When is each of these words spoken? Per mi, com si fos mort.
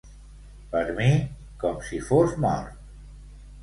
Per 0.71 0.81
mi, 1.01 1.11
com 1.67 1.79
si 1.91 2.03
fos 2.11 2.37
mort. 2.49 2.85